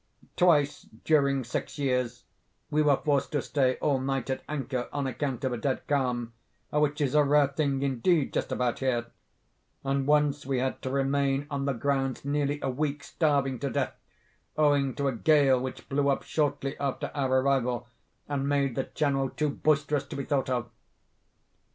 Twice, 0.35 0.87
during 1.05 1.43
six 1.43 1.77
years, 1.77 2.23
we 2.71 2.81
were 2.81 2.97
forced 2.97 3.31
to 3.33 3.41
stay 3.43 3.75
all 3.81 3.99
night 3.99 4.31
at 4.31 4.41
anchor 4.49 4.89
on 4.91 5.05
account 5.05 5.43
of 5.43 5.53
a 5.53 5.57
dead 5.57 5.85
calm, 5.85 6.33
which 6.71 7.01
is 7.01 7.13
a 7.13 7.23
rare 7.23 7.49
thing 7.49 7.83
indeed 7.83 8.33
just 8.33 8.51
about 8.51 8.79
here; 8.79 9.05
and 9.83 10.07
once 10.07 10.43
we 10.43 10.57
had 10.57 10.81
to 10.81 10.89
remain 10.89 11.45
on 11.51 11.65
the 11.65 11.73
grounds 11.73 12.25
nearly 12.25 12.59
a 12.63 12.69
week, 12.71 13.03
starving 13.03 13.59
to 13.59 13.69
death, 13.69 13.93
owing 14.57 14.95
to 14.95 15.07
a 15.07 15.11
gale 15.15 15.59
which 15.61 15.87
blew 15.87 16.09
up 16.09 16.23
shortly 16.23 16.75
after 16.79 17.11
our 17.13 17.39
arrival, 17.39 17.87
and 18.27 18.49
made 18.49 18.73
the 18.73 18.85
channel 18.85 19.29
too 19.29 19.49
boisterous 19.49 20.05
to 20.05 20.15
be 20.15 20.25
thought 20.25 20.49
of. 20.49 20.67